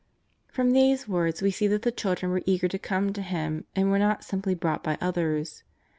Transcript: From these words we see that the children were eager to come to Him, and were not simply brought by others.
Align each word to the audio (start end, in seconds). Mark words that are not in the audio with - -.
From 0.47 0.71
these 0.71 1.07
words 1.07 1.43
we 1.43 1.51
see 1.51 1.67
that 1.67 1.83
the 1.83 1.91
children 1.91 2.31
were 2.31 2.41
eager 2.47 2.67
to 2.67 2.79
come 2.79 3.13
to 3.13 3.21
Him, 3.21 3.65
and 3.75 3.91
were 3.91 3.99
not 3.99 4.23
simply 4.23 4.55
brought 4.55 4.83
by 4.83 4.97
others. 4.99 5.61